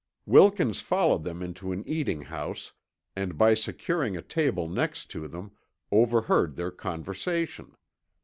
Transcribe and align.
Wilkins 0.25 0.81
followed 0.81 1.23
them 1.23 1.43
into 1.43 1.71
an 1.71 1.87
eating 1.87 2.23
house 2.23 2.73
and 3.15 3.37
by 3.37 3.53
securing 3.53 4.17
a 4.17 4.23
table 4.23 4.67
next 4.67 5.11
to 5.11 5.27
them, 5.27 5.51
overheard 5.91 6.55
their 6.55 6.71
conversation. 6.71 7.75